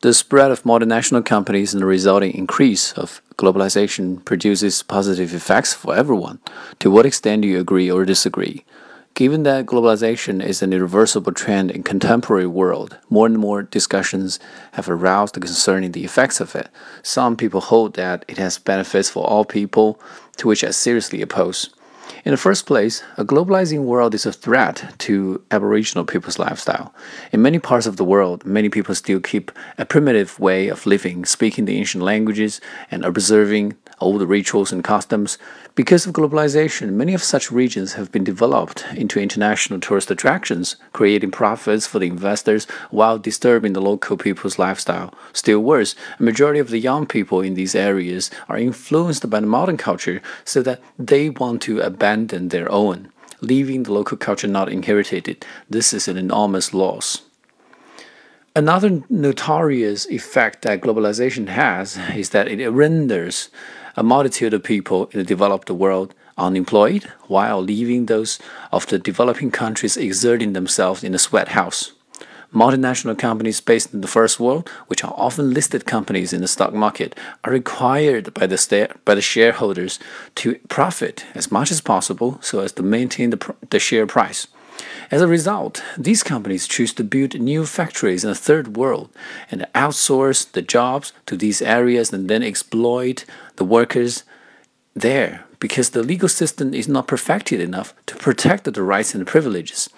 [0.00, 5.92] The spread of multinational companies and the resulting increase of globalization produces positive effects for
[5.92, 6.38] everyone.
[6.78, 8.64] To what extent do you agree or disagree?
[9.14, 14.38] Given that globalization is an irreversible trend in contemporary world, more and more discussions
[14.74, 16.68] have aroused concerning the effects of it.
[17.02, 20.00] Some people hold that it has benefits for all people,
[20.36, 21.70] to which I seriously oppose.
[22.24, 26.92] In the first place, a globalizing world is a threat to Aboriginal people's lifestyle.
[27.32, 31.24] In many parts of the world, many people still keep a primitive way of living,
[31.24, 35.38] speaking the ancient languages, and observing old rituals and customs.
[35.74, 41.30] Because of globalization, many of such regions have been developed into international tourist attractions, creating
[41.30, 45.14] profits for the investors while disturbing the local people's lifestyle.
[45.32, 49.46] Still worse, a majority of the young people in these areas are influenced by the
[49.46, 54.68] modern culture so that they want to abandon their own, leaving the local culture not
[54.68, 55.44] inherited.
[55.70, 57.22] This is an enormous loss.
[58.58, 63.50] Another notorious effect that globalization has is that it renders
[63.98, 68.38] a multitude of people in the developed world unemployed while leaving those
[68.70, 71.92] of the developing countries exerting themselves in the sweat house.
[72.54, 76.72] Multinational companies based in the first world, which are often listed companies in the stock
[76.72, 79.98] market, are required by the, by the shareholders
[80.36, 84.46] to profit as much as possible so as to maintain the, the share price.
[85.10, 89.10] As a result, these companies choose to build new factories in the third world
[89.50, 93.24] and outsource the jobs to these areas and then exploit
[93.56, 94.24] the workers
[94.94, 99.88] there because the legal system is not perfected enough to protect the rights and privileges.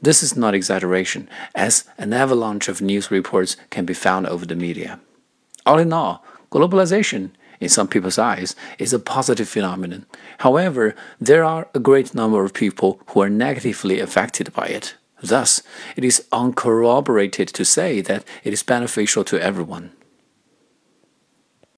[0.00, 4.56] This is not exaggeration, as an avalanche of news reports can be found over the
[4.56, 5.00] media.
[5.64, 7.30] All in all, globalization
[7.64, 10.06] in some people's eyes, is a positive phenomenon.
[10.38, 14.94] However, there are a great number of people who are negatively affected by it.
[15.22, 15.62] Thus,
[15.96, 19.92] it is uncorroborated to say that it is beneficial to everyone.